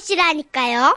만나보시라니까요. 0.00 0.96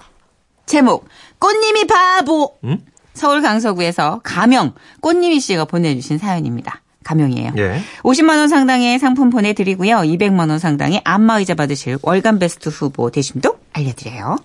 제목 0.65 1.07
꽃님이 1.39 1.85
바보. 1.85 2.55
음? 2.63 2.79
서울 3.13 3.41
강서구에서 3.41 4.21
가명 4.23 4.73
꽃님이 5.01 5.39
씨가 5.39 5.65
보내주신 5.65 6.17
사연입니다. 6.17 6.81
가명이에요. 7.03 7.51
예. 7.57 7.81
50만 8.03 8.37
원 8.37 8.47
상당의 8.47 8.97
상품 8.97 9.29
보내드리고요. 9.29 9.97
200만 9.97 10.49
원 10.49 10.57
상당의 10.57 11.01
안마의자 11.03 11.53
받으실 11.53 11.97
월간 12.01 12.39
베스트 12.39 12.69
후보 12.69 13.11
되심도 13.11 13.57
알려드려요. 13.73 14.37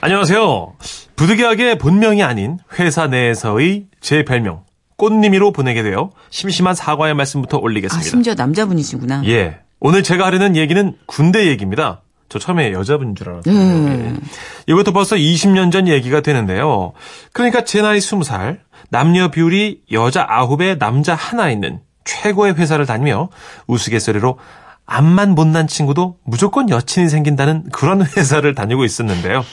안녕하세요. 0.00 0.76
부득이하게 1.16 1.78
본명이 1.78 2.22
아닌 2.22 2.58
회사 2.78 3.06
내에서의 3.08 3.86
제 4.00 4.24
별명 4.24 4.64
꽃님이로 4.96 5.52
보내게 5.52 5.82
되어 5.82 6.10
심심한 6.30 6.74
사과의 6.74 7.14
말씀부터 7.14 7.56
아 7.56 7.60
올리겠습니다. 7.60 8.08
심지어 8.08 8.34
남자분이시구나. 8.34 9.22
예. 9.26 9.60
오늘 9.80 10.02
제가 10.02 10.26
하려는 10.26 10.56
얘기는 10.56 10.94
군대 11.06 11.46
얘기입니다. 11.46 12.02
저 12.28 12.38
처음에 12.38 12.72
여자분인 12.72 13.14
줄 13.14 13.28
알았어요. 13.30 13.54
음. 13.54 14.20
예. 14.22 14.72
이것도 14.72 14.92
벌써 14.92 15.16
20년 15.16 15.72
전 15.72 15.88
얘기가 15.88 16.20
되는데요. 16.20 16.92
그러니까 17.32 17.64
제 17.64 17.80
나이 17.82 17.98
20살, 17.98 18.58
남녀 18.90 19.28
비율이 19.28 19.82
여자 19.92 20.26
9에 20.26 20.78
남자 20.78 21.14
하나 21.14 21.50
있는 21.50 21.80
최고의 22.04 22.54
회사를 22.54 22.86
다니며 22.86 23.28
우스갯소리로 23.66 24.38
앞만 24.86 25.34
못난 25.34 25.66
친구도 25.66 26.18
무조건 26.24 26.70
여친이 26.70 27.08
생긴다는 27.08 27.70
그런 27.72 28.02
회사를 28.16 28.54
다니고 28.54 28.84
있었는데요. 28.84 29.44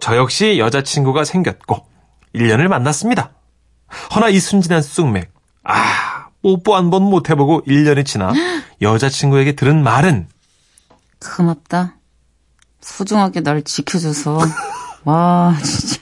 저 0.00 0.16
역시 0.16 0.58
여자친구가 0.58 1.24
생겼고 1.24 1.86
1년을 2.34 2.66
만났습니다. 2.68 3.30
허나 4.14 4.28
이 4.30 4.38
순진한 4.40 4.80
쑥맥. 4.82 5.32
아, 5.64 6.26
뽀뽀 6.42 6.74
한 6.76 6.90
번 6.90 7.02
못 7.04 7.30
해보고 7.30 7.62
1년이 7.66 8.04
지나 8.06 8.32
여자친구에게 8.80 9.52
들은 9.52 9.82
말은 9.84 10.26
고맙다. 11.36 11.94
소중하게 12.82 13.40
날 13.40 13.62
지켜줘서. 13.62 14.38
와, 15.04 15.56
진짜. 15.64 15.96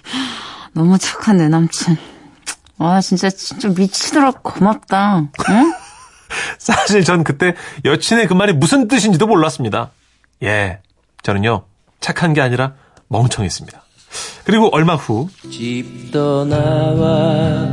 너무 0.73 0.99
착한 0.99 1.37
내 1.37 1.49
남친. 1.49 1.97
와, 2.79 3.01
진짜, 3.01 3.29
진짜 3.31 3.69
미치도록 3.69 4.43
고맙다. 4.43 5.29
응? 5.51 5.73
사실 6.59 7.05
전 7.05 7.25
그때 7.25 7.55
여친의 7.85 8.27
그 8.29 8.35
말이 8.35 8.53
무슨 8.53 8.89
뜻인지도 8.89 9.27
몰랐습니다. 9.27 9.91
예, 10.43 10.79
저는요 11.23 11.65
착한 12.01 12.33
게 12.33 12.41
아니라 12.41 12.75
멍청했습니다. 13.09 13.83
그리고 14.45 14.69
얼마 14.73 14.95
후 14.95 15.29
집 15.51 16.11
떠나와 16.13 17.67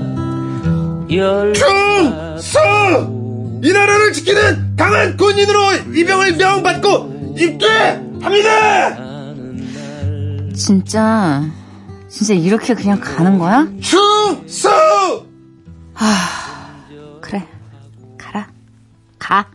열 1.11 1.53
충성! 1.53 3.61
이 3.63 3.71
나라를 3.71 4.13
지키는 4.13 4.75
강한 4.75 5.17
군인으로 5.17 5.73
이병을 5.95 6.35
명받고 6.37 7.35
입대 7.37 8.01
합니다! 8.21 8.97
진짜, 10.55 11.43
진짜 12.09 12.33
이렇게 12.33 12.73
그냥 12.73 12.99
가는 12.99 13.37
거야? 13.37 13.67
충성! 13.81 15.27
그래. 17.21 17.47
가라. 18.17 18.47
가. 19.19 19.45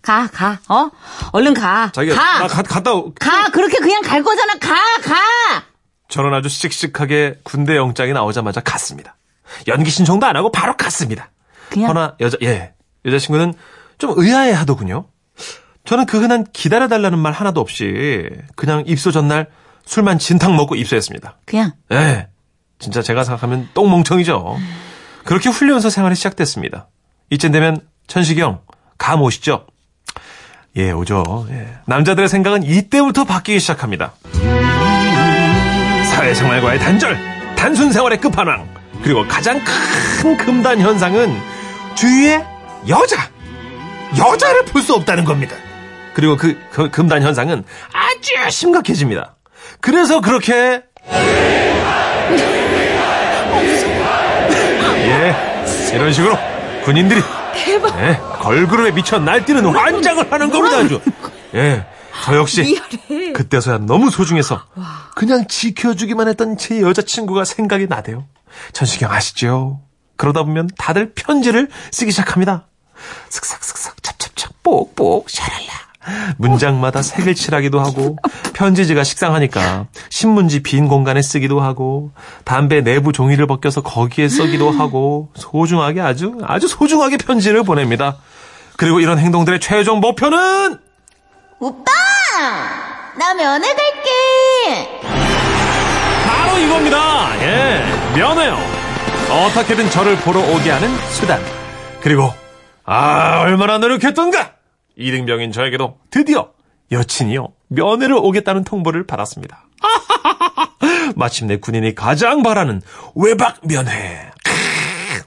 가, 0.00 0.26
가. 0.28 0.58
어? 0.68 0.90
얼른 1.32 1.54
가. 1.54 1.90
자기가 1.92 2.14
가. 2.14 2.38
나 2.40 2.46
가- 2.48 2.62
갔다 2.62 2.92
오- 2.92 3.12
가. 3.14 3.50
그렇게 3.50 3.78
그냥 3.78 4.02
갈 4.02 4.22
거잖아. 4.22 4.54
가, 4.54 4.74
가. 4.74 5.64
저는 6.08 6.32
아주 6.34 6.48
씩씩하게 6.48 7.40
군대 7.42 7.76
영장이 7.76 8.12
나오자마자 8.12 8.60
갔습니다. 8.60 9.16
연기 9.68 9.90
신청도 9.90 10.26
안 10.26 10.36
하고 10.36 10.50
바로 10.50 10.76
갔습니다. 10.76 11.30
그냥 11.70 11.88
허나 11.90 12.16
여자 12.20 12.36
예 12.42 12.74
여자친구는 13.04 13.54
좀 13.98 14.12
의아해 14.16 14.52
하더군요. 14.52 15.06
저는 15.84 16.06
그 16.06 16.20
흔한 16.20 16.44
기다려달라는 16.52 17.18
말 17.18 17.32
하나도 17.32 17.60
없이 17.60 18.28
그냥 18.56 18.84
입소 18.86 19.10
전날 19.10 19.48
술만 19.84 20.18
진탕 20.18 20.54
먹고 20.56 20.74
입소했습니다. 20.76 21.38
그냥 21.44 21.72
예. 21.90 22.28
진짜 22.78 23.02
제가 23.02 23.24
생각하면 23.24 23.68
똥멍청이죠. 23.74 24.56
그렇게 25.24 25.48
훈련소 25.48 25.90
생활이 25.90 26.14
시작됐습니다. 26.14 26.88
이쯤 27.30 27.52
되면 27.52 27.80
천식이 28.06 28.40
형, 28.40 28.60
감 28.98 29.22
오시죠? 29.22 29.66
예, 30.76 30.90
오죠. 30.90 31.46
예. 31.50 31.68
남자들의 31.86 32.28
생각은 32.28 32.62
이때부터 32.62 33.24
바뀌기 33.24 33.60
시작합니다. 33.60 34.14
사회생활과의 36.10 36.78
단절, 36.78 37.18
단순 37.56 37.92
생활의 37.92 38.20
끝판왕, 38.20 38.68
그리고 39.02 39.26
가장 39.28 39.60
큰 40.20 40.36
금단 40.36 40.80
현상은 40.80 41.36
주위에 41.94 42.44
여자, 42.88 43.16
여자를 44.18 44.64
볼 44.66 44.82
수 44.82 44.94
없다는 44.94 45.24
겁니다. 45.24 45.56
그리고 46.14 46.36
그, 46.36 46.58
그 46.70 46.90
금단 46.90 47.22
현상은 47.22 47.64
아주 47.92 48.32
심각해집니다. 48.50 49.36
그래서 49.80 50.20
그렇게 50.20 50.82
예, 55.04 55.34
이런 55.94 56.12
식으로 56.12 56.36
군인들이 56.84 57.20
예, 57.98 58.20
걸그룹에 58.40 58.92
미쳐 58.92 59.18
날뛰는 59.18 59.64
환장을 59.66 60.32
하는 60.32 60.50
겁니다, 60.50 60.78
아주. 60.78 61.00
예, 61.54 61.86
저 62.24 62.36
역시 62.36 62.80
그때서야 63.34 63.78
너무 63.78 64.10
소중해서 64.10 64.62
그냥 65.14 65.46
지켜주기만 65.48 66.28
했던 66.28 66.56
제 66.56 66.80
여자친구가 66.80 67.44
생각이 67.44 67.86
나대요. 67.88 68.24
천식형 68.72 69.10
아시죠? 69.10 69.80
그러다 70.16 70.42
보면 70.44 70.68
다들 70.78 71.12
편지를 71.14 71.68
쓰기 71.90 72.10
시작합니다. 72.10 72.66
슥싹슥싹 73.28 74.02
찹찹찹 74.02 74.50
뽁뽁 74.62 75.28
샤랄라. 75.28 75.91
문장마다 76.36 77.02
색을 77.02 77.34
칠하기도 77.34 77.80
하고 77.80 78.16
편지지가 78.54 79.04
식상하니까 79.04 79.86
신문지 80.10 80.62
빈 80.62 80.88
공간에 80.88 81.22
쓰기도 81.22 81.60
하고 81.60 82.12
담배 82.44 82.82
내부 82.82 83.12
종이를 83.12 83.46
벗겨서 83.46 83.82
거기에 83.82 84.28
써기도 84.28 84.70
하고 84.70 85.30
소중하게 85.34 86.00
아주 86.00 86.38
아주 86.44 86.68
소중하게 86.68 87.18
편지를 87.18 87.62
보냅니다. 87.62 88.16
그리고 88.76 89.00
이런 89.00 89.18
행동들의 89.18 89.60
최종 89.60 90.00
목표는 90.00 90.78
오빠! 91.60 91.92
나 93.18 93.34
면회 93.34 93.68
갈게! 93.68 95.00
바로 96.26 96.58
이겁니다. 96.58 97.42
예, 97.42 97.84
면회요. 98.16 98.56
어떻게든 99.30 99.90
저를 99.90 100.16
보러 100.16 100.40
오게 100.40 100.70
하는 100.70 100.88
수단. 101.10 101.40
그리고 102.00 102.32
아 102.84 103.40
얼마나 103.42 103.78
노력했던가. 103.78 104.61
이등병인 104.96 105.52
저에게도 105.52 105.98
드디어 106.10 106.50
여친이요 106.90 107.48
면회를 107.68 108.16
오겠다는 108.16 108.64
통보를 108.64 109.06
받았습니다. 109.06 109.66
마침내 111.16 111.56
군인이 111.56 111.94
가장 111.94 112.42
바라는 112.42 112.82
외박 113.14 113.66
면회. 113.66 114.30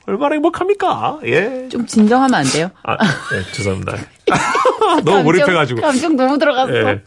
얼마나 0.08 0.34
행복합니까? 0.36 1.20
예. 1.26 1.68
좀 1.70 1.86
진정하면 1.88 2.36
안 2.36 2.46
돼요? 2.46 2.70
아, 2.84 2.96
예, 3.34 3.52
죄송합니다. 3.54 3.98
너무 5.04 5.24
몰입해가지고. 5.24 5.82
감정 5.82 6.16
너무 6.16 6.38
들어갔어. 6.38 6.74
예. 6.76 7.02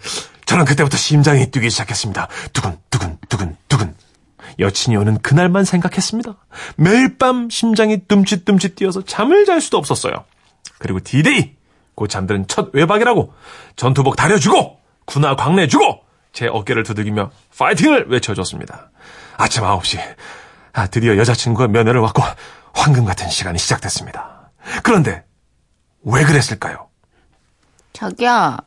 저는 0.46 0.64
그때부터 0.64 0.96
심장이 0.96 1.50
뛰기 1.50 1.70
시작했습니다. 1.70 2.26
두근, 2.52 2.76
두근, 2.90 3.18
두근, 3.28 3.56
두근. 3.68 3.94
여친이 4.58 4.96
오는 4.96 5.18
그날만 5.18 5.64
생각했습니다. 5.64 6.34
매일 6.76 7.18
밤 7.18 7.48
심장이 7.50 7.98
둠칫둠칫 8.08 8.74
뛰어서 8.74 9.04
잠을 9.04 9.44
잘 9.44 9.60
수도 9.60 9.76
없었어요. 9.78 10.24
그리고 10.78 10.98
디데이! 11.00 11.57
곧 11.98 12.06
잠드는 12.06 12.46
첫 12.46 12.72
외박이라고 12.74 13.32
전투복 13.74 14.14
다려주고 14.14 14.78
군화 15.04 15.34
광내주고 15.34 16.00
제 16.32 16.46
어깨를 16.46 16.84
두들기며 16.84 17.32
파이팅을 17.58 18.06
외쳐줬습니다. 18.08 18.90
아침 19.36 19.64
9시 19.64 19.98
아, 20.74 20.86
드디어 20.86 21.16
여자친구가 21.16 21.66
면회를 21.66 22.00
왔고 22.00 22.22
황금 22.72 23.04
같은 23.04 23.28
시간이 23.28 23.58
시작됐습니다. 23.58 24.52
그런데 24.84 25.24
왜 26.04 26.22
그랬을까요? 26.24 26.88
자기야, 27.92 28.58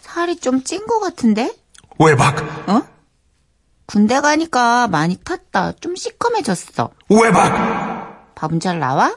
살이 0.00 0.36
좀 0.40 0.64
찐 0.64 0.86
것 0.86 1.00
같은데? 1.00 1.52
외박! 1.98 2.38
어? 2.70 2.82
군대 3.84 4.22
가니까 4.22 4.88
많이 4.88 5.16
탔다. 5.22 5.72
좀 5.80 5.96
시커매졌어. 5.96 6.90
외박! 7.10 8.32
밥은 8.36 8.60
잘 8.60 8.78
나와? 8.78 9.14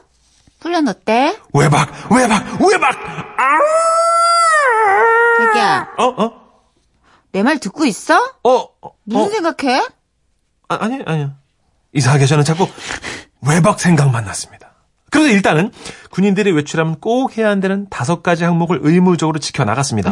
훈련 0.62 0.86
어때? 0.88 1.36
외박! 1.52 1.90
외박! 2.10 2.60
외박! 2.62 2.92
자기야, 5.38 5.88
어? 5.98 6.04
어? 6.24 6.42
내 7.32 7.42
말 7.42 7.58
듣고 7.58 7.84
있어? 7.86 8.16
어? 8.44 8.50
어? 8.82 8.90
무슨 9.04 9.32
생각해? 9.42 9.80
아, 10.68 10.78
아니, 10.80 11.02
아니요. 11.06 11.32
이상하게 11.94 12.26
저는 12.26 12.44
자꾸 12.44 12.68
외박 13.46 13.80
생각만 13.80 14.24
났습니다. 14.24 14.72
그래서 15.10 15.30
일단은 15.30 15.72
군인들이 16.10 16.52
외출하면 16.52 17.00
꼭 17.00 17.36
해야 17.36 17.48
한다는 17.50 17.86
다섯 17.90 18.22
가지 18.22 18.44
항목을 18.44 18.80
의무적으로 18.82 19.38
지켜나갔습니다. 19.38 20.10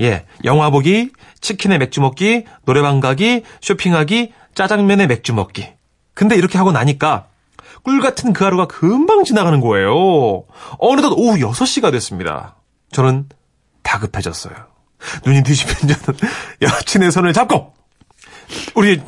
예. 0.00 0.26
영화 0.44 0.70
보기, 0.70 1.10
치킨에 1.40 1.78
맥주 1.78 2.00
먹기, 2.00 2.44
노래방 2.64 3.00
가기, 3.00 3.42
쇼핑하기, 3.60 4.32
짜장면에 4.54 5.06
맥주 5.06 5.34
먹기. 5.34 5.68
근데 6.14 6.34
이렇게 6.36 6.58
하고 6.58 6.72
나니까 6.72 7.27
꿀 7.82 8.00
같은 8.00 8.32
그 8.32 8.44
하루가 8.44 8.66
금방 8.66 9.24
지나가는 9.24 9.60
거예요. 9.60 10.44
어느덧 10.78 11.12
오후 11.16 11.36
6시가 11.38 11.90
됐습니다. 11.92 12.56
저는 12.92 13.28
다급해졌어요. 13.82 14.54
눈이 15.24 15.42
뒤집힌 15.44 15.88
저는 15.88 16.18
여친의 16.62 17.12
손을 17.12 17.32
잡고 17.32 17.72
우리 18.74 19.00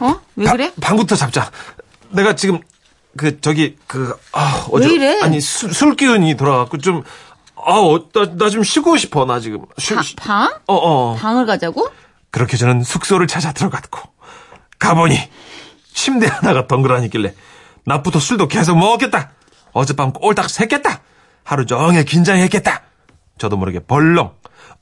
어? 0.00 0.20
왜 0.36 0.46
바- 0.46 0.52
그래? 0.52 0.72
방부터 0.80 1.16
잡자. 1.16 1.50
내가 2.10 2.34
지금 2.34 2.60
그 3.16 3.40
저기 3.40 3.76
그 3.86 4.16
아, 4.32 4.66
어제 4.70 4.86
왜 4.88 4.94
이래? 4.94 5.20
아니 5.22 5.40
술, 5.40 5.72
술 5.74 5.96
기운이 5.96 6.36
돌아갖고 6.36 6.78
좀 6.78 7.02
아, 7.64 7.74
어, 7.74 8.08
나, 8.12 8.34
나 8.36 8.48
좀 8.50 8.64
쉬고 8.64 8.96
싶어, 8.96 9.24
나 9.24 9.38
지금. 9.38 9.64
쉬, 9.78 9.94
바- 9.94 10.02
쉬- 10.02 10.16
방? 10.16 10.46
어, 10.66 10.74
어. 10.74 11.14
방을 11.16 11.46
가자고? 11.46 11.88
그렇게 12.32 12.56
저는 12.56 12.82
숙소를 12.82 13.26
찾아 13.28 13.52
들어갔고, 13.52 14.00
가보니, 14.80 15.16
침대 15.94 16.26
하나가 16.26 16.66
덩그러니길래, 16.66 17.34
낮부터 17.84 18.18
술도 18.20 18.48
계속 18.48 18.76
먹었겠다. 18.78 19.32
어젯밤 19.72 20.12
꼴딱 20.12 20.46
샜겠다. 20.46 21.00
하루 21.44 21.66
종일 21.66 22.04
긴장했겠다. 22.04 22.82
저도 23.38 23.56
모르게 23.56 23.80
벌렁, 23.80 24.34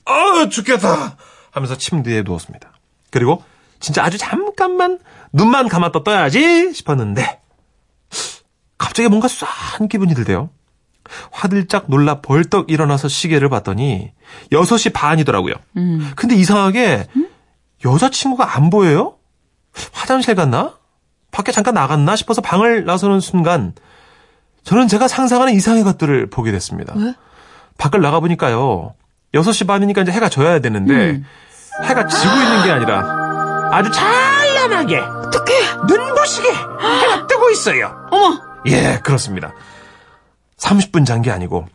아, 0.04 0.48
죽겠다. 0.50 1.16
하면서 1.50 1.76
침대에 1.76 2.22
누웠습니다. 2.22 2.72
그리고, 3.10 3.42
진짜 3.78 4.04
아주 4.04 4.18
잠깐만 4.18 4.98
눈만 5.32 5.68
감았다 5.68 6.04
떠야지 6.04 6.74
싶었는데, 6.74 7.40
갑자기 8.76 9.08
뭔가 9.08 9.28
쏴한 9.28 9.88
기분이 9.88 10.14
들대요. 10.14 10.50
화들짝 11.32 11.86
놀라 11.88 12.20
벌떡 12.20 12.70
일어나서 12.70 13.08
시계를 13.08 13.48
봤더니 13.48 14.12
6시 14.52 14.92
반이더라고요. 14.92 15.54
근데 16.14 16.36
이상하게 16.36 17.06
여자친구가 17.84 18.56
안 18.56 18.70
보여요? 18.70 19.16
화장실 19.92 20.34
갔나? 20.34 20.78
밖에 21.30 21.52
잠깐 21.52 21.74
나갔나 21.74 22.16
싶어서 22.16 22.40
방을 22.40 22.84
나서는 22.84 23.20
순간 23.20 23.72
저는 24.64 24.88
제가 24.88 25.08
상상하는 25.08 25.52
이상의 25.54 25.84
것들을 25.84 26.28
보게 26.30 26.52
됐습니다. 26.52 26.92
왜? 26.96 27.14
밖을 27.78 28.00
나가보니까요. 28.00 28.94
6시 29.34 29.66
반이니까 29.66 30.02
이제 30.02 30.12
해가 30.12 30.28
져야 30.28 30.58
되는데 30.60 31.22
해가 31.84 32.06
지고 32.08 32.34
있는 32.34 32.64
게 32.64 32.70
아니라 32.72 33.70
아주 33.72 33.90
찬란하게 33.90 34.98
어떡해. 34.98 35.54
눈부시게 35.88 36.48
해가 36.52 37.26
뜨고 37.26 37.50
있어요. 37.50 38.08
어머. 38.10 38.38
예, 38.66 38.98
그렇습니다. 39.02 39.54
30분 40.58 41.06
잔 41.06 41.22
게 41.22 41.30
아니고 41.30 41.66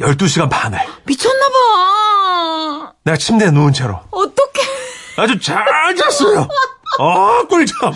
12시간 0.00 0.48
반을 0.50 0.78
미쳤나 1.04 1.48
봐. 1.48 2.92
내가 3.04 3.16
침대에 3.16 3.50
누운 3.50 3.72
채로 3.72 3.98
어떡해. 4.10 4.66
아주 5.16 5.38
잘 5.40 5.64
잤어요. 5.96 6.46
아, 6.98 7.44
꿀잠. 7.48 7.92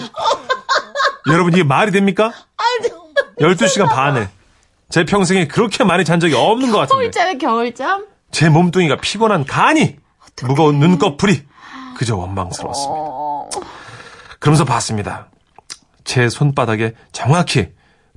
여러분 1.28 1.52
이게 1.52 1.62
말이 1.62 1.90
됩니까? 1.90 2.32
12시간 3.40 3.88
반을 3.88 4.28
제 4.88 5.04
평생에 5.04 5.46
그렇게 5.48 5.84
많이 5.84 6.04
잔 6.04 6.20
적이 6.20 6.34
없는 6.34 6.70
것 6.70 6.78
같은데 6.78 7.10
겨울잠에 7.10 7.38
겨울잠? 7.38 8.06
제 8.30 8.48
몸뚱이가 8.48 8.96
피곤한 8.96 9.44
간이 9.44 9.96
무거운 10.42 10.78
눈꺼풀이 10.78 11.42
그저 11.96 12.16
원망스러웠습니다. 12.16 12.94
어. 12.96 13.48
그러면서 14.38 14.64
봤습니다. 14.64 15.28
제 16.04 16.28
손바닥에 16.28 16.94
정확히 17.12 17.68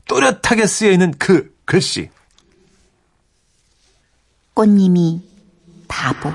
또렷하게 0.08 0.66
쓰여 0.66 0.92
있는 0.92 1.14
그 1.18 1.54
글씨. 1.66 2.10
꽃님이 4.54 5.22
바보. 5.88 6.32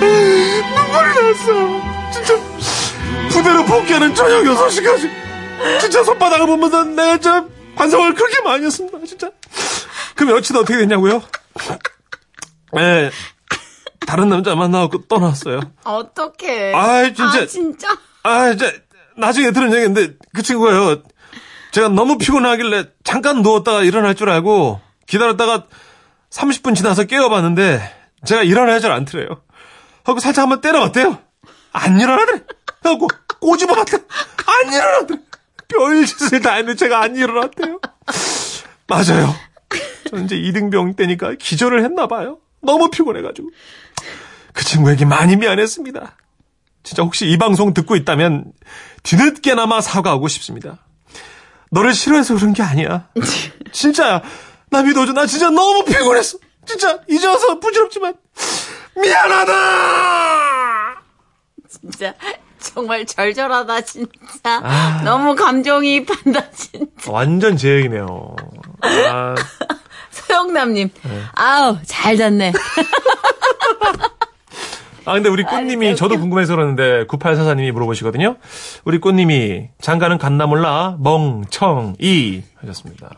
눈물이 0.00 1.08
났어. 1.14 2.10
진짜 2.12 2.34
부대로 3.30 3.64
복귀하는 3.64 4.14
저녁 4.14 4.42
6시까지 4.44 5.10
진짜 5.80 6.02
손바닥을 6.04 6.46
보면서 6.46 6.84
내가 6.84 7.18
저 7.18 7.46
반성을 7.76 8.14
그렇게 8.14 8.40
많이 8.42 8.64
했습니다. 8.64 8.98
진짜. 9.06 9.30
그 10.14 10.24
며칠 10.24 10.56
어떻게 10.56 10.76
됐냐고요? 10.78 11.22
예. 12.78 13.10
다른 14.06 14.28
남자 14.28 14.54
만나고 14.54 15.06
떠났어요. 15.06 15.60
어떡해. 15.84 16.74
아이, 16.74 17.14
진짜. 17.14 17.42
아, 17.42 17.46
진짜. 17.46 17.88
아, 18.24 18.48
이제 18.50 18.82
나중에 19.16 19.52
들은 19.52 19.72
얘기인데 19.72 20.14
그 20.34 20.42
친구가요. 20.42 21.02
제가 21.70 21.88
너무 21.88 22.18
피곤하길래 22.18 22.86
잠깐 23.04 23.42
누웠다가 23.42 23.82
일어날 23.82 24.14
줄 24.14 24.28
알고 24.28 24.80
기다렸다가 25.10 25.66
30분 26.30 26.76
지나서 26.76 27.04
깨워봤는데 27.04 27.80
제가 28.24 28.44
일어나야 28.44 28.78
잘 28.78 28.92
않더래요. 28.92 29.42
하고 30.04 30.20
살짝 30.20 30.44
한번 30.44 30.60
때려봤대요. 30.60 31.18
안 31.72 32.00
일어나더래. 32.00 32.42
하고 32.84 33.08
꼬집어봤대. 33.40 33.96
안 33.96 34.72
일어나더래. 34.72 35.20
별짓을 35.66 36.40
다 36.40 36.54
했는데 36.54 36.76
제가 36.76 37.02
안 37.02 37.16
일어났대요. 37.16 37.80
맞아요. 38.86 39.34
저 40.08 40.16
이제 40.18 40.36
이등병 40.36 40.94
때니까 40.94 41.34
기절을 41.34 41.84
했나 41.84 42.06
봐요. 42.06 42.38
너무 42.62 42.88
피곤해가지고. 42.90 43.50
그 44.52 44.64
친구에게 44.64 45.06
많이 45.06 45.34
미안했습니다. 45.34 46.16
진짜 46.84 47.02
혹시 47.02 47.26
이 47.26 47.36
방송 47.36 47.74
듣고 47.74 47.96
있다면 47.96 48.52
뒤늦게나마 49.02 49.80
사과하고 49.80 50.28
싶습니다. 50.28 50.78
너를 51.70 51.94
싫어해서 51.94 52.34
그런 52.36 52.52
게 52.52 52.62
아니야. 52.62 53.08
진짜야. 53.72 54.22
나 54.70 54.82
믿어줘. 54.82 55.12
나 55.12 55.26
진짜 55.26 55.50
너무 55.50 55.84
피곤했어. 55.84 56.38
진짜 56.64 56.98
이제 57.08 57.26
와서 57.26 57.58
부질없지만 57.58 58.14
미안하다. 58.96 59.52
진짜. 61.68 62.14
정말 62.58 63.06
절절하다, 63.06 63.80
진짜. 63.80 64.60
아. 64.62 65.00
너무 65.02 65.34
감정이입한다, 65.34 66.50
진짜. 66.50 67.10
완전 67.10 67.56
제 67.56 67.76
얘기네요. 67.76 68.36
아, 68.82 69.34
서영남님. 70.10 70.90
네. 71.02 71.22
아우, 71.34 71.78
잘 71.86 72.18
잤네. 72.18 72.52
아, 75.06 75.14
근데 75.14 75.30
우리 75.30 75.42
꽃님이 75.42 75.96
저도 75.96 76.18
궁금해서 76.20 76.54
그러는데 76.54 77.06
9844님이 77.06 77.72
물어보시거든요. 77.72 78.36
우리 78.84 78.98
꽃님이 78.98 79.70
장가는 79.80 80.18
갔나 80.18 80.46
몰라 80.46 80.96
멍청이 81.00 82.42
하셨습니다. 82.60 83.10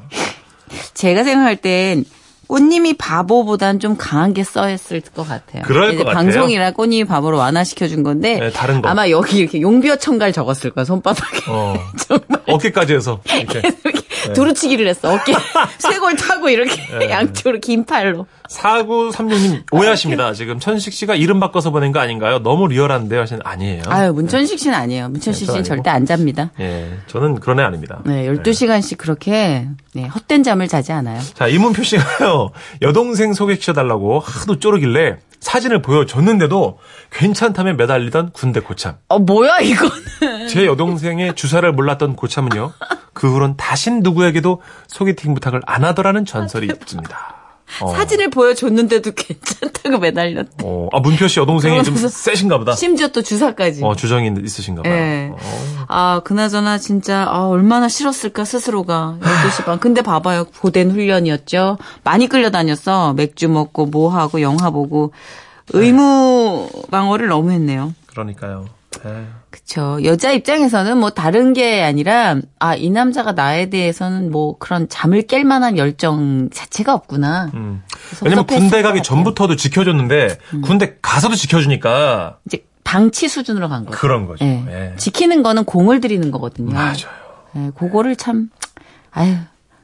제가 0.94 1.24
생각할 1.24 1.56
땐 1.56 2.04
꽃님이 2.48 2.94
바보보단 2.94 3.80
좀 3.80 3.96
강한 3.96 4.34
게 4.34 4.44
써있을 4.44 5.00
것 5.14 5.26
같아요. 5.26 5.62
그럴 5.64 5.96
것 5.96 6.04
같아요. 6.04 6.14
방송이라 6.14 6.72
꽃님이 6.72 7.04
바보로 7.04 7.38
완화시켜 7.38 7.88
준 7.88 8.02
건데. 8.02 8.38
네, 8.38 8.50
다른 8.50 8.82
거. 8.82 8.90
아마 8.90 9.08
여기 9.08 9.38
이렇게 9.38 9.62
용비어 9.62 9.96
청갈 9.96 10.32
적었을 10.32 10.70
거야, 10.70 10.84
손바닥에. 10.84 11.50
어. 11.50 11.74
정말. 11.96 12.43
어깨까지 12.46 12.93
해서 12.94 13.20
이렇게 13.34 13.62
이렇게 14.24 14.32
두루치기를 14.34 14.86
했어. 14.88 15.12
어깨 15.14 15.32
쇄골 15.79 16.17
타고 16.17 16.48
이렇게 16.48 16.74
네. 16.98 17.10
양쪽으로 17.10 17.58
긴 17.60 17.84
팔로. 17.84 18.26
4936님 18.48 19.62
오해하십니다. 19.72 20.32
지금 20.34 20.58
천식 20.58 20.93
씨가 20.93 21.14
이름 21.14 21.41
바꿔서 21.41 21.70
보낸 21.70 21.91
거 21.93 22.00
아닌가요? 22.00 22.41
너무 22.43 22.69
리얼한데요. 22.69 23.20
하시는 23.22 23.41
아니에요. 23.44 23.82
아유, 23.86 24.12
문천식 24.12 24.58
씨는 24.58 24.76
아니에요. 24.76 25.08
문천식 25.08 25.46
네, 25.46 25.52
씨는 25.52 25.62
또 25.62 25.69
절대 25.69 25.91
안 25.91 26.05
잡니다. 26.05 26.50
예, 26.60 26.98
저는 27.06 27.41
그런 27.41 27.60
애 27.60 27.62
아닙니다. 27.62 28.00
네, 28.05 28.26
12시간씩 28.26 28.98
그렇게 28.98 29.67
네, 29.94 30.05
헛된 30.06 30.43
잠을 30.43 30.69
자지 30.69 30.93
않아요. 30.93 31.19
자, 31.34 31.46
이문표 31.48 31.82
씨가요, 31.82 32.50
여동생 32.82 33.32
소개시켜 33.32 33.72
달라고 33.72 34.20
하도 34.20 34.58
쪼르길래 34.58 35.17
사진을 35.41 35.81
보여줬는데도 35.82 36.79
괜찮다며 37.10 37.72
매달리던 37.74 38.31
군대 38.32 38.60
고참. 38.60 38.94
어, 39.08 39.19
뭐야, 39.19 39.58
이거는. 39.60 40.48
제 40.48 40.67
여동생의 40.67 41.34
주사를 41.34 41.70
몰랐던 41.72 42.17
고참은요, 42.17 42.72
그 43.12 43.32
후론 43.32 43.56
다신 43.56 44.02
누구 44.02 44.11
에게도 44.20 44.60
소개팅 44.86 45.34
부탁을 45.34 45.60
안 45.66 45.84
하더라는 45.84 46.24
전설이 46.24 46.66
있습니다. 46.66 47.42
어, 47.81 47.92
사진을 47.94 48.28
보여줬는데도 48.31 49.12
괜찮다고 49.16 49.98
매달렸대. 49.98 50.62
어, 50.62 50.88
아, 50.92 51.00
문표 51.00 51.26
씨 51.28 51.40
여동생이 51.40 51.82
좀 51.84 51.96
세신가 51.96 52.58
보다. 52.58 52.72
심지어 52.74 53.08
또 53.08 53.22
주사까지. 53.22 53.82
어, 53.82 53.94
주정이 53.96 54.31
있으신가 54.44 54.82
봐요. 54.82 54.92
예. 54.92 55.31
어. 55.32 55.36
아, 55.88 56.20
그나저나 56.24 56.78
진짜, 56.78 57.26
아, 57.28 57.46
얼마나 57.48 57.88
싫었을까, 57.88 58.44
스스로가. 58.44 59.16
12시 59.20 59.64
반. 59.64 59.81
근데 59.81 60.02
봐봐요. 60.02 60.44
고된 60.60 60.90
훈련이었죠. 60.90 61.78
많이 62.04 62.28
끌려다녔어. 62.28 63.14
맥주 63.14 63.48
먹고, 63.48 63.86
뭐 63.86 64.10
하고, 64.10 64.42
영화 64.42 64.70
보고. 64.70 65.12
의무 65.72 66.69
방어를 66.90 67.28
너무 67.28 67.52
했네요. 67.52 67.94
그러니까요. 68.06 68.66
그쵸. 69.51 69.99
여자 70.05 70.32
입장에서는 70.32 70.99
뭐 70.99 71.11
다른 71.11 71.53
게 71.53 71.82
아니라, 71.82 72.37
아, 72.58 72.75
이 72.75 72.91
남자가 72.91 73.32
나에 73.32 73.70
대해서는 73.70 74.31
뭐 74.31 74.56
그런 74.58 74.89
잠을 74.89 75.22
깰 75.22 75.44
만한 75.44 75.79
열정 75.79 76.51
자체가 76.51 76.94
없구나. 76.94 77.51
음. 77.55 77.82
왜냐면 78.22 78.46
군대 78.46 78.82
것 78.82 78.89
가기. 78.89 79.03
전부터도 79.03 79.56
지켜줬는데, 79.56 80.39
군대 80.63 80.96
가서도 81.01 81.34
지켜주니까, 81.34 82.39
이제 82.46 82.65
방치 82.84 83.29
수준으로 83.29 83.69
간 83.69 83.84
거죠. 83.84 83.99
그런 83.99 84.27
거죠. 84.27 84.44
예. 84.44 84.65
예. 84.69 84.96
지키는 84.96 85.43
거는 85.43 85.65
공을 85.65 86.01
들이는 86.01 86.31
거거든요. 86.31 86.75
맞아요. 86.75 86.96
예, 87.56 87.70
그거를 87.77 88.17
참, 88.17 88.51
아유, 89.11 89.37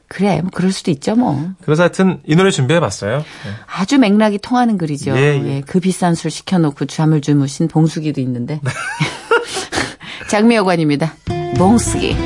그래, 0.09 0.41
뭐 0.41 0.49
그럴 0.51 0.71
수도 0.71 0.89
있죠, 0.91 1.15
뭐. 1.15 1.51
그래서 1.61 1.83
하여튼 1.83 2.19
이 2.25 2.35
노래 2.35 2.49
준비해봤어요. 2.49 3.19
네. 3.19 3.23
아주 3.67 3.99
맥락이 3.99 4.39
통하는 4.39 4.77
글이죠. 4.77 5.15
예, 5.15 5.39
예. 5.39 5.45
예, 5.45 5.61
그 5.61 5.79
비싼 5.79 6.15
술 6.15 6.31
시켜놓고 6.31 6.85
잠을 6.85 7.21
주무신 7.21 7.67
봉숙이도 7.67 8.19
있는데. 8.21 8.59
장미여관입니다. 10.27 11.13
봉숙이. 11.57 12.17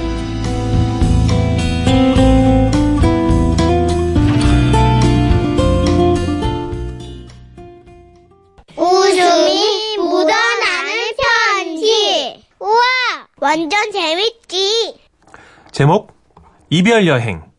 웃음이 8.78 9.98
묻어나는 9.98 11.12
편지. 11.18 12.46
우와, 12.60 13.28
완전 13.42 13.92
재밌지. 13.92 15.00
제목, 15.72 16.14
이별 16.70 17.08
여행. 17.08 17.53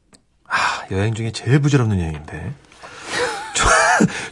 아, 0.85 0.95
여행 0.95 1.15
중에 1.15 1.33
제일 1.33 1.61
부질없는 1.61 1.99
여행인데. 1.99 2.53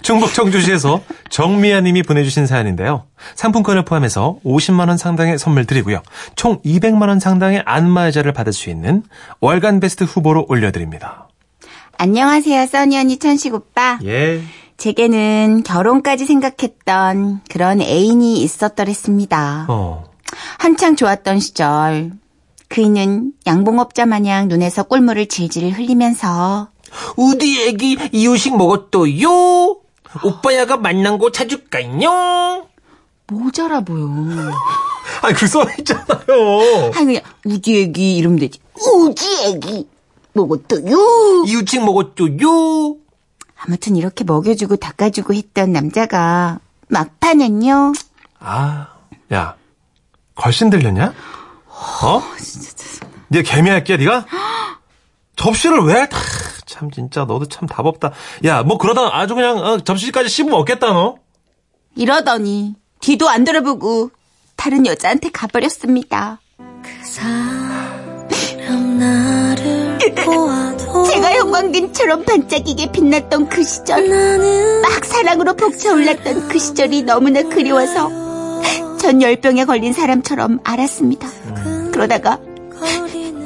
충북 0.02 0.32
청주시에서 0.34 1.02
정미아 1.30 1.80
님이 1.80 2.02
보내주신 2.02 2.46
사연인데요. 2.46 3.04
상품권을 3.36 3.84
포함해서 3.84 4.38
50만 4.44 4.88
원 4.88 4.98
상당의 4.98 5.38
선물 5.38 5.64
드리고요. 5.64 6.02
총 6.34 6.60
200만 6.62 7.08
원 7.08 7.20
상당의 7.20 7.62
안마의자를 7.64 8.32
받을 8.32 8.52
수 8.52 8.70
있는 8.70 9.02
월간 9.40 9.80
베스트 9.80 10.04
후보로 10.04 10.46
올려드립니다. 10.48 11.28
안녕하세요, 11.98 12.66
써니 12.66 12.98
언니 12.98 13.18
천식 13.18 13.54
오빠. 13.54 13.98
예. 14.04 14.42
제게는 14.76 15.62
결혼까지 15.62 16.26
생각했던 16.26 17.42
그런 17.48 17.80
애인이 17.80 18.42
있었더랬습니다. 18.42 19.66
어. 19.68 20.04
한창 20.58 20.96
좋았던 20.96 21.38
시절. 21.38 22.10
그이는 22.72 23.34
양봉업자 23.46 24.06
마냥 24.06 24.48
눈에서 24.48 24.84
꿀물을 24.84 25.26
질질 25.26 25.70
흘리면서 25.72 26.68
우리 27.16 27.68
애기 27.68 27.98
이유식 28.12 28.56
먹었어요. 28.56 29.76
오빠야가 30.24 30.78
만난 30.78 31.18
곳 31.18 31.34
찾을까요? 31.34 32.66
모자라 33.26 33.82
보여. 33.82 34.08
아니, 35.20 35.34
그 35.34 35.46
써있잖아요. 35.46 36.92
아니 36.94 37.04
그냥 37.04 37.22
우지 37.44 37.82
애기 37.82 38.16
이러면 38.16 38.38
되지. 38.38 38.58
우지 38.74 39.44
애기 39.48 39.86
먹었어요. 40.32 41.44
이유식 41.46 41.84
먹었어요. 41.84 42.96
아무튼 43.58 43.96
이렇게 43.96 44.24
먹여주고 44.24 44.76
닦아주고 44.76 45.34
했던 45.34 45.72
남자가 45.72 46.58
막판은요. 46.88 47.92
아, 48.40 48.88
야, 49.34 49.56
걸신 50.36 50.70
들렸냐? 50.70 51.12
어? 52.02 52.22
네 53.28 53.42
개미할게, 53.42 53.96
네가? 53.96 54.26
접시를 55.36 55.80
왜? 55.80 56.02
아, 56.02 56.06
참 56.66 56.90
진짜 56.90 57.24
너도 57.24 57.46
참 57.46 57.66
답 57.66 57.86
없다. 57.86 58.12
야, 58.44 58.62
뭐 58.62 58.78
그러다 58.78 59.16
아주 59.16 59.34
그냥 59.34 59.58
어, 59.58 59.80
접시까지 59.80 60.28
씹으면 60.28 60.54
없겠다 60.60 60.92
너. 60.92 61.16
이러더니 61.96 62.74
뒤도 63.00 63.28
안 63.28 63.44
돌아보고 63.44 64.10
다른 64.56 64.86
여자한테 64.86 65.30
가버렸습니다. 65.30 66.40
제가 71.06 71.32
형광등처럼 71.32 72.24
반짝이게 72.24 72.92
빛났던 72.92 73.48
그 73.48 73.62
시절 73.62 74.08
막 74.82 75.04
사랑으로 75.04 75.54
벅차올랐던 75.54 76.48
그 76.48 76.58
시절이 76.58 77.02
너무나 77.02 77.42
그리워서 77.42 78.10
전 78.98 79.20
열병에 79.22 79.64
걸린 79.64 79.92
사람처럼 79.92 80.60
알았습니다. 80.64 81.28
그러다가 81.92 82.38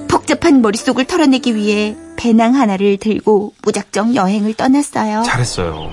복잡한 0.09 0.63
머릿속을 0.63 1.05
털어내기 1.05 1.55
위해 1.55 1.97
배낭 2.17 2.55
하나를 2.55 2.97
들고 2.97 3.53
무작정 3.63 4.15
여행을 4.15 4.55
떠났어요. 4.55 5.23
잘했어요. 5.25 5.91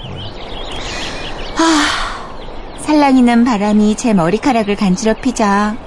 살랑이는 2.80 3.44
바람이 3.46 3.96
제 3.96 4.14
머리카락을 4.14 4.76
간지럽히자 4.76 5.78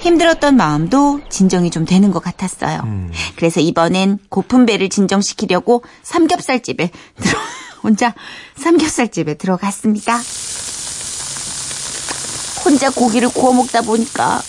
힘들었던 0.00 0.56
마음도 0.56 1.20
진정이 1.28 1.70
좀 1.70 1.84
되는 1.84 2.10
것 2.10 2.22
같았어요. 2.22 2.80
음. 2.84 3.12
그래서 3.36 3.60
이번엔 3.60 4.18
고픈 4.28 4.66
배를 4.66 4.88
진정시키려고 4.88 5.82
삼겹살집에 6.02 6.90
들어 7.20 7.38
혼자 7.82 8.14
삼겹살집에 8.56 9.34
들어갔습니다. 9.34 10.18
혼자 12.64 12.90
고기를 12.90 13.28
구워 13.28 13.52
먹다 13.52 13.82
보니까 13.82 14.40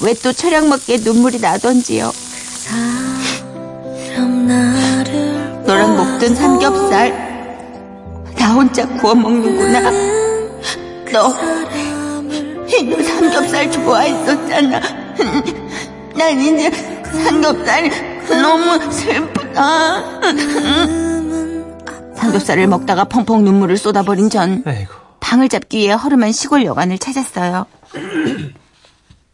왜또 0.00 0.32
처량맞게 0.32 0.98
눈물이 0.98 1.40
나던지요. 1.40 2.12
너랑 5.66 5.96
먹던 5.96 6.34
삼겹살 6.34 7.12
나 8.36 8.52
혼자 8.54 8.86
구워 8.98 9.14
먹는구나. 9.14 9.90
너, 11.12 11.28
너 11.28 13.02
삼겹살 13.02 13.70
좋아했었잖아. 13.70 14.80
난 16.16 16.40
이제 16.40 16.70
삼겹살 17.24 17.90
너무 18.28 18.90
슬프다. 18.90 20.02
삼겹살을 22.16 22.66
먹다가 22.66 23.04
펑펑 23.04 23.44
눈물을 23.44 23.76
쏟아버린 23.76 24.30
전. 24.30 24.62
방을 25.20 25.48
잡기 25.48 25.78
위해 25.78 25.92
허름한 25.92 26.32
시골 26.32 26.64
여관을 26.64 26.98
찾았어요. 26.98 27.66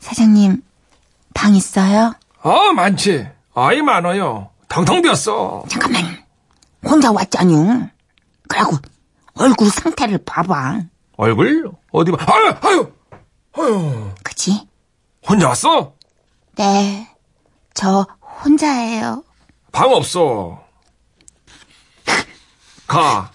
사장님, 0.08 0.62
방 1.34 1.54
있어요? 1.54 2.14
어, 2.40 2.72
많지. 2.72 3.28
아이, 3.54 3.82
많아요. 3.82 4.48
텅텅 4.66 5.02
비었어. 5.02 5.64
잠깐만, 5.68 6.02
혼자 6.82 7.12
왔잖요. 7.12 7.90
그러고 8.48 8.78
얼굴 9.34 9.68
상태를 9.68 10.24
봐봐. 10.24 10.80
얼굴 11.18 11.70
어디 11.92 12.10
봐. 12.12 12.24
아유, 12.32 12.54
아유, 12.62 12.92
아유. 13.58 14.10
그치? 14.24 14.66
혼자 15.28 15.48
왔어? 15.48 15.92
네, 16.56 17.06
저 17.74 18.06
혼자예요. 18.42 19.24
방 19.72 19.92
없어. 19.92 20.64
가. 22.86 23.30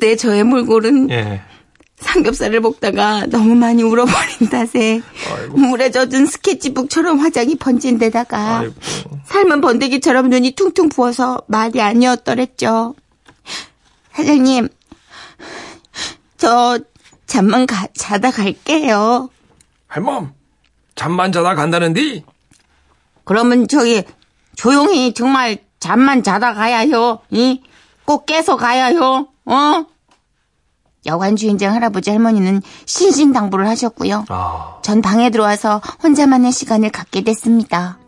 그때 0.00 0.16
저의 0.16 0.44
몰골은 0.44 1.10
예. 1.10 1.42
삼겹살을 1.96 2.60
먹다가 2.60 3.26
너무 3.26 3.54
많이 3.54 3.82
울어버린 3.82 4.48
탓에 4.48 5.02
물에 5.50 5.90
젖은 5.90 6.24
스케치북처럼 6.24 7.18
화장이 7.18 7.56
번진 7.56 7.98
데다가 7.98 8.60
아이고. 8.60 8.74
삶은 9.26 9.60
번데기처럼 9.60 10.30
눈이 10.30 10.52
퉁퉁 10.52 10.88
부어서 10.88 11.42
말이 11.48 11.82
아니었더랬죠. 11.82 12.94
사장님, 14.14 14.70
저 16.38 16.78
잠만 17.26 17.66
가- 17.66 17.86
자다 17.94 18.30
갈게요. 18.30 19.28
할멈, 19.86 20.32
잠만 20.94 21.30
자다 21.30 21.54
간다는디? 21.54 22.24
그러면 23.24 23.68
저기 23.68 24.02
조용히 24.56 25.12
정말 25.12 25.58
잠만 25.78 26.22
자다 26.22 26.54
가야요. 26.54 27.18
이? 27.28 27.60
꼭 28.06 28.24
깨서 28.24 28.56
가야요. 28.56 29.28
어? 29.50 29.84
여관 31.06 31.34
주인장 31.36 31.74
할아버지 31.74 32.10
할머니는 32.10 32.60
신신당부를 32.86 33.66
하셨고요. 33.68 34.26
아, 34.28 34.78
전 34.82 35.00
방에 35.00 35.30
들어와서 35.30 35.80
혼자만의 36.02 36.52
시간을 36.52 36.90
갖게 36.90 37.22
됐습니다. 37.22 37.98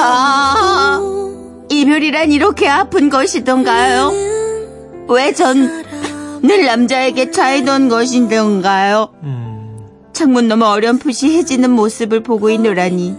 아, 0.00 1.00
이별이란 1.68 2.30
이렇게 2.32 2.68
아픈 2.68 3.10
것이던가요? 3.10 4.12
왜 5.08 5.32
전 5.32 5.84
늘 6.44 6.66
남자에게 6.66 7.30
차이던 7.30 7.88
것인던가요? 7.88 9.14
음, 9.22 9.86
창문 10.12 10.46
너머 10.46 10.66
어렴풋이 10.66 11.38
해지는 11.38 11.70
모습을 11.70 12.22
보고 12.22 12.50
있노라니 12.50 13.16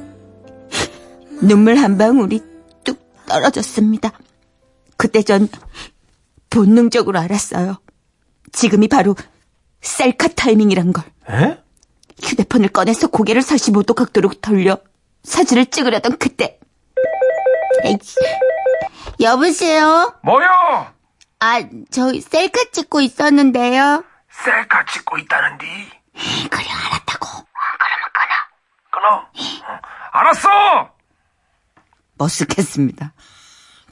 눈물 1.41 1.75
한 1.77 1.97
방울이 1.97 2.43
뚝 2.83 2.99
떨어졌습니다. 3.25 4.11
그때 4.97 5.21
전 5.23 5.47
본능적으로 6.49 7.19
알았어요. 7.19 7.81
지금이 8.51 8.87
바로 8.87 9.15
셀카 9.81 10.29
타이밍이란 10.29 10.93
걸. 10.93 11.03
에? 11.29 11.61
휴대폰을 12.23 12.69
꺼내서 12.69 13.07
고개를 13.07 13.41
45도 13.41 13.93
각도로 13.93 14.29
돌려 14.41 14.77
사진을 15.23 15.65
찍으려던 15.67 16.17
그때. 16.17 16.59
에이씨. 17.83 18.15
여보세요? 19.19 20.17
뭐요? 20.23 20.47
아, 21.39 21.61
저 21.91 22.11
셀카 22.19 22.71
찍고 22.71 23.01
있었는데요. 23.01 24.03
셀카 24.31 24.85
찍고 24.85 25.17
있다는디? 25.17 25.65
그래, 26.49 26.63
알았다고. 26.89 27.45
끊어. 28.91 29.15
어, 29.17 29.79
알았어! 30.13 30.49
머쓱했습니다. 32.17 33.11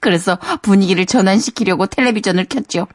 그래서 0.04 0.38
분위기를 0.62 1.06
전환시키려고 1.06 1.88
텔레비전을 1.88 2.46
켰죠. 2.46 2.88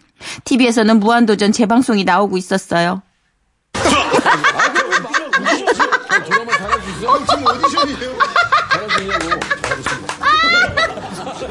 TV에서는 0.45 1.01
무한도전 1.01 1.53
재방송이 1.53 2.05
나오고 2.05 2.37
있었어요. 2.37 3.03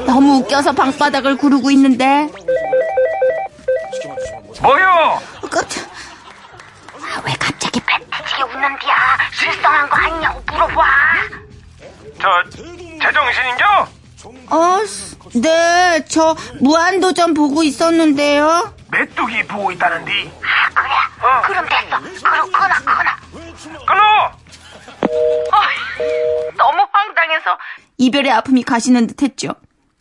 너무 0.06 0.36
웃겨서 0.38 0.72
방바닥을 0.72 1.36
구르고 1.36 1.70
있는데 1.72 2.28
뭐요? 4.62 5.20
깜짝 5.50 5.84
아, 7.00 7.22
왜 7.24 7.32
갑자기 7.38 7.80
빽빽하게 7.80 8.42
웃는디야? 8.44 8.94
불쌍한 9.32 9.88
거 9.88 9.96
아니냐고 9.96 10.40
물어봐. 10.52 10.82
저 12.20 12.50
제정신인겨? 12.50 13.97
어, 14.24 14.78
네, 15.34 16.04
저 16.08 16.34
무한도전 16.60 17.34
보고 17.34 17.62
있었는데요. 17.62 18.74
메뚜기 18.90 19.46
보고 19.46 19.70
있다는디. 19.70 20.32
아, 20.74 21.40
그래? 21.42 21.60
그럼 21.60 21.66
됐어. 21.68 22.00
그럼 22.28 22.50
끊어, 22.50 22.74
끊어. 22.84 23.10
끊어! 23.86 24.00
너무 26.56 26.86
황당해서 26.92 27.58
이별의 27.98 28.32
아픔이 28.32 28.64
가시는 28.64 29.06
듯했죠. 29.08 29.54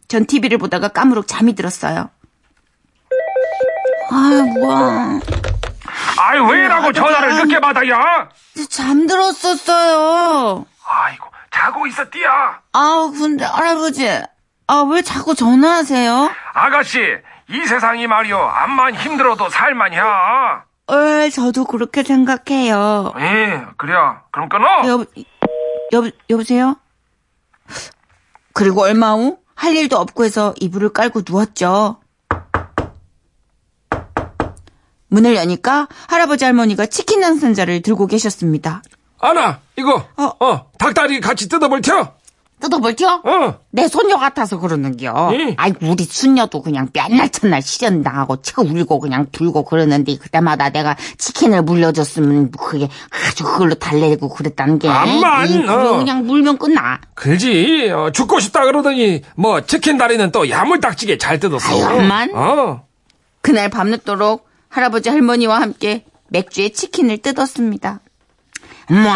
전 0.07 0.25
TV를 0.25 0.57
보다가 0.57 0.87
까무룩 0.87 1.27
잠이 1.27 1.53
들었어요. 1.53 2.09
아, 4.09 4.15
뭐야. 4.59 5.19
아이 6.19 6.39
왜라고 6.39 6.91
전화를 6.91 7.35
늦게 7.35 7.59
받아야? 7.59 8.29
잠들었었어요. 8.69 10.65
있었디야. 11.87 12.61
아, 12.73 13.11
근데 13.17 13.45
할아버지, 13.45 14.07
아, 14.67 14.85
왜 14.91 15.01
자꾸 15.01 15.33
전화하세요? 15.35 16.31
아가씨 16.53 16.99
이 17.49 17.65
세상이 17.65 18.07
말이여 18.07 18.37
암만 18.37 18.95
힘들어도 18.95 19.49
살만이야. 19.49 20.63
에, 20.89 21.29
저도 21.29 21.65
그렇게 21.65 22.03
생각해요. 22.03 23.13
예 23.19 23.65
그래 23.77 23.93
그럼 24.31 24.47
끊어. 24.49 24.87
여보, 24.87 25.05
여보, 25.91 26.09
여보세요? 26.29 26.75
그리고 28.53 28.83
얼마 28.83 29.13
후 29.13 29.37
할 29.57 29.75
일도 29.75 29.97
없고 29.97 30.23
해서 30.23 30.53
이불을 30.59 30.89
깔고 30.93 31.23
누웠죠. 31.27 31.99
문을 35.09 35.35
여니까 35.35 35.87
할아버지 36.07 36.45
할머니가 36.45 36.85
치킨 36.85 37.21
당선자를 37.21 37.81
들고 37.81 38.05
계셨습니다. 38.07 38.83
아나 39.19 39.59
이거 39.77 40.05
어. 40.17 40.31
어, 40.39 40.71
닭다리 40.77 41.19
같이 41.19 41.49
뜯어볼 41.49 41.81
텨. 41.81 42.17
뜯어볼게요? 42.59 43.21
어. 43.23 43.59
내 43.69 43.87
손녀 43.87 44.17
같아서 44.17 44.59
그러는겨. 44.59 45.29
응. 45.31 45.53
아이고, 45.57 45.91
우리 45.91 46.03
손녀도 46.03 46.63
그냥 46.63 46.89
맨날 46.91 47.29
첫날 47.29 47.61
시련 47.61 48.01
당하고 48.01 48.41
쳐 48.41 48.63
울고 48.63 48.99
그냥 48.99 49.27
불고 49.31 49.63
그러는데 49.63 50.17
그때마다 50.17 50.69
내가 50.69 50.95
치킨을 51.19 51.61
물려줬으면 51.61 52.49
그게 52.51 52.89
아주 53.11 53.43
그걸로 53.43 53.75
달래고 53.75 54.29
그랬다는 54.29 54.79
게. 54.79 54.89
암만, 54.89 55.69
어. 55.69 55.97
그냥 55.97 56.25
물면 56.25 56.57
끝나. 56.57 56.99
그지 57.13 57.91
어, 57.91 58.11
죽고 58.11 58.39
싶다 58.39 58.65
그러더니 58.65 59.21
뭐 59.35 59.61
치킨 59.61 59.99
다리는 59.99 60.31
또 60.31 60.49
야물딱지게 60.49 61.19
잘 61.19 61.39
뜯었어. 61.39 61.85
암만. 61.89 62.31
어. 62.33 62.85
그날 63.41 63.69
밤늦도록 63.69 64.47
할아버지 64.69 65.09
할머니와 65.09 65.61
함께 65.61 66.05
맥주에 66.29 66.69
치킨을 66.69 67.19
뜯었습니다. 67.19 67.99
뭐? 68.89 69.13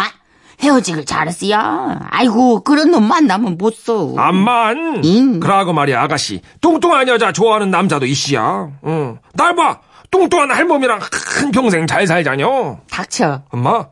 헤어지길 0.62 1.06
잘했어요. 1.06 1.98
아이고, 2.10 2.62
그런 2.62 2.90
놈 2.92 3.08
만나면 3.08 3.58
못 3.58 3.74
써. 3.74 4.14
암만. 4.16 5.02
응. 5.04 5.40
그러고 5.40 5.72
말이야 5.72 6.00
아가씨 6.02 6.40
뚱뚱한 6.60 7.08
여자 7.08 7.32
좋아하는 7.32 7.70
남자도 7.70 8.06
이씨야. 8.06 8.68
응. 8.86 9.18
날 9.34 9.56
봐. 9.56 9.80
뚱뚱한 10.10 10.50
할멈이랑 10.50 11.00
한 11.40 11.50
평생 11.50 11.86
잘 11.86 12.06
살자녀. 12.06 12.78
닥쳐. 12.90 13.42
엄마. 13.50 13.86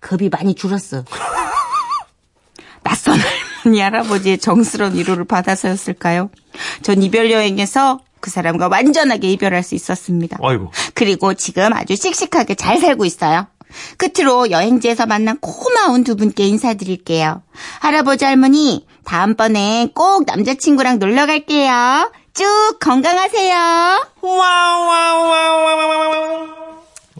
겁이 0.00 0.30
많이 0.30 0.54
줄었어. 0.54 1.04
낯선 2.82 3.18
할머니 3.64 3.80
할아버지의 3.80 4.38
정스러운 4.38 4.94
위로를 4.94 5.24
받아서였을까요? 5.24 6.30
전 6.82 7.02
이별 7.02 7.30
여행에서 7.30 8.00
그 8.20 8.30
사람과 8.30 8.68
완전하게 8.68 9.32
이별할 9.32 9.62
수 9.62 9.74
있었습니다. 9.74 10.38
아이고. 10.42 10.70
그리고 10.94 11.34
지금 11.34 11.72
아주 11.72 11.96
씩씩하게 11.96 12.54
잘 12.54 12.78
살고 12.78 13.04
있어요. 13.04 13.46
끝으로 13.96 14.50
여행지에서 14.50 15.06
만난 15.06 15.38
고마운 15.38 16.04
두 16.04 16.16
분께 16.16 16.44
인사드릴게요. 16.44 17.42
할아버지 17.80 18.24
할머니 18.24 18.86
다음번에 19.04 19.88
꼭 19.94 20.24
남자친구랑 20.26 20.98
놀러 20.98 21.26
갈게요. 21.26 22.12
쭉 22.34 22.78
건강하세요. 22.80 23.56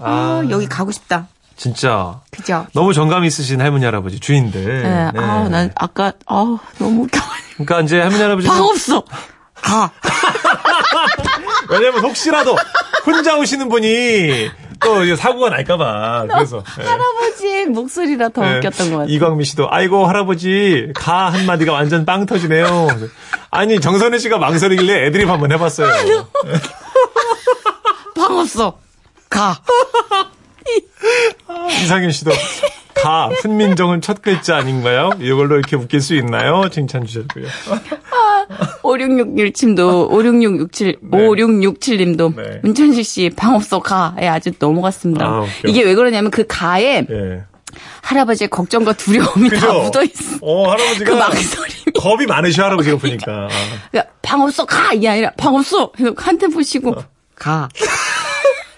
아, 0.00 0.42
어, 0.44 0.50
여기 0.50 0.66
가고 0.66 0.90
싶다. 0.90 1.28
진짜. 1.56 2.20
그죠? 2.30 2.66
너무 2.72 2.92
정감 2.92 3.24
있으신 3.24 3.60
할머니 3.60 3.84
할아버지 3.84 4.18
주인들. 4.18 4.82
네. 4.82 5.10
네. 5.12 5.20
아, 5.20 5.48
난 5.48 5.70
아까 5.76 6.12
아 6.26 6.58
너무 6.78 7.04
웃겨. 7.04 7.20
그러니까 7.54 7.80
이제 7.82 8.00
할머니 8.00 8.22
할아버지 8.22 8.48
방 8.48 8.62
없어. 8.64 9.04
가. 9.54 9.92
왜냐면 11.70 12.02
혹시라도 12.04 12.56
혼자 13.06 13.36
오시는 13.36 13.68
분이 13.68 14.50
또 14.84 15.04
이제 15.04 15.16
사고가 15.16 15.50
날까봐 15.50 16.26
그래서 16.28 16.62
예. 16.80 16.84
할아버지의 16.84 17.66
목소리라 17.66 18.28
더 18.30 18.44
예. 18.46 18.56
웃겼던 18.58 18.90
것 18.90 18.96
같아요. 18.98 19.14
이광미 19.14 19.44
씨도 19.44 19.68
아이고 19.70 20.06
할아버지 20.06 20.90
가 20.94 21.30
한마디가 21.30 21.72
완전 21.72 22.04
빵 22.04 22.26
터지네요. 22.26 22.88
아니 23.50 23.80
정선혜 23.80 24.18
씨가 24.18 24.38
망설이길래 24.38 25.06
애드립 25.06 25.28
한번 25.28 25.52
해봤어요. 25.52 25.92
방 28.16 28.38
없어. 28.38 28.78
가. 29.28 29.58
이상윤 31.82 32.10
씨도 32.12 32.30
가 33.02 33.28
훈민정은 33.42 34.00
첫 34.00 34.22
글자 34.22 34.56
아닌가요? 34.56 35.10
이걸로 35.20 35.56
이렇게 35.56 35.76
웃길 35.76 36.00
수 36.00 36.14
있나요? 36.14 36.68
칭찬 36.70 37.04
주셨고요. 37.04 37.46
5667님도 38.82 40.10
5667 40.10 40.96
5667님도 41.10 42.36
네. 42.36 42.60
문천식 42.62 43.04
씨방 43.04 43.54
없어 43.54 43.80
가에 43.80 44.28
아주 44.28 44.52
넘어갔습니다. 44.58 45.24
아. 45.24 45.46
이게 45.66 45.82
왜 45.82 45.94
그러냐면 45.94 46.30
그 46.30 46.44
가에 46.46 47.06
예. 47.10 47.44
할아버지의 48.02 48.48
걱정과 48.48 48.92
두려움이 48.94 49.48
다 49.50 49.54
그죠? 49.56 49.82
묻어 49.82 50.02
있어. 50.04 50.38
어 50.42 50.70
할아버지가 50.70 51.10
그 51.10 51.16
망설임이. 51.16 51.92
겁이 51.94 52.26
많으셔 52.26 52.64
할아버지가 52.64 52.96
보니까. 52.98 53.32
아. 53.32 53.48
그러니까 53.90 54.12
방 54.22 54.42
없어 54.42 54.64
가 54.64 54.92
이게 54.92 55.08
아니라 55.08 55.32
방 55.36 55.54
없어. 55.54 55.90
그래서 55.92 56.14
한테 56.18 56.48
보시고 56.48 56.94
가. 57.34 57.68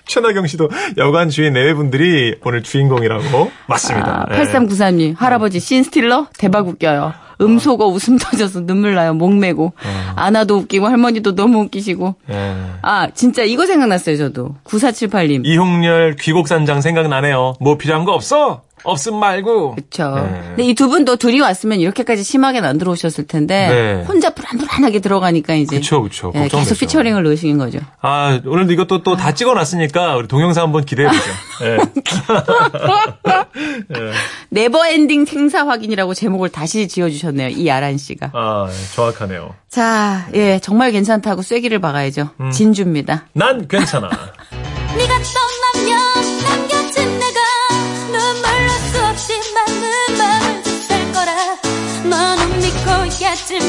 최나경 0.06 0.46
씨도 0.46 0.68
여관 0.98 1.28
주인 1.30 1.54
내외분들이 1.54 2.36
오늘 2.44 2.62
주인공이라고 2.62 3.50
맞습니다. 3.66 4.26
아, 4.28 4.34
예. 4.34 4.42
8393님 4.42 5.16
할아버지 5.16 5.60
씬스틸러 5.60 6.28
대박 6.38 6.68
웃겨요. 6.68 7.14
음소거 7.40 7.86
웃음 7.86 8.16
터져서 8.16 8.64
눈물 8.64 8.94
나요. 8.94 9.12
목매고 9.14 9.72
아나도 10.14 10.56
웃기고 10.58 10.86
할머니도 10.86 11.34
너무 11.34 11.60
웃기시고. 11.62 12.14
예. 12.30 12.54
아 12.82 13.08
진짜 13.12 13.42
이거 13.42 13.66
생각났어요 13.66 14.16
저도. 14.16 14.54
9478님. 14.64 15.44
이홍렬 15.44 16.16
귀곡산장 16.16 16.80
생각나네요. 16.80 17.54
뭐 17.60 17.76
필요한 17.76 18.04
거 18.04 18.12
없어? 18.12 18.62
없음 18.85 19.16
말고. 19.18 19.77
그렇죠. 19.77 20.14
네. 20.16 20.42
근데 20.49 20.62
이 20.64 20.75
두 20.75 20.88
분도 20.88 21.16
둘이 21.16 21.40
왔으면 21.40 21.81
이렇게까지 21.81 22.23
심하게는 22.23 22.68
안 22.68 22.79
들어오셨을 22.79 23.27
텐데 23.27 23.68
네. 23.68 24.05
혼자 24.07 24.31
불안불안하게 24.31 25.01
들어가니까 25.01 25.55
이제 25.55 25.77
그쵸, 25.77 26.03
그쵸. 26.03 26.33
예, 26.35 26.49
계속. 26.49 26.79
피처링을 26.79 27.23
넣으신 27.23 27.57
거죠. 27.59 27.79
아, 28.01 28.40
오늘도 28.44 28.73
이것도 28.73 29.03
또 29.03 29.14
다 29.16 29.33
찍어놨으니까 29.33 30.16
우리 30.16 30.29
동영상 30.29 30.64
한번 30.64 30.85
기대해 30.85 31.09
보죠. 31.09 31.20
예. 31.64 31.79
never 34.50 34.84
ending 34.84 35.24
생사 35.25 35.66
확인이라고 35.66 36.14
제목을 36.14 36.49
다시 36.51 36.88
지어주셨네요. 36.88 37.49
이아란 37.51 37.97
씨가. 37.99 38.31
아, 38.33 38.68
정확하네요. 38.94 39.55
자, 39.68 40.27
예, 40.35 40.59
정말 40.61 40.92
괜찮다고 40.92 41.42
쐐기를 41.42 41.81
박아야죠. 41.81 42.31
음. 42.40 42.51
진주입니다. 42.51 43.27
난 43.33 43.66
괜찮아. 43.68 44.09
네가 44.97 45.18
떠 45.18 45.53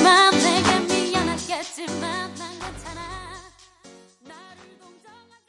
많은 0.03 0.24